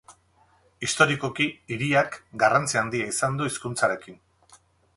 Historikoki, 0.85 1.45
hiriak 1.75 2.17
garrantzi 2.45 2.81
handia 2.81 3.11
izan 3.13 3.37
du 3.41 3.51
hizkuntzarekin. 3.51 4.21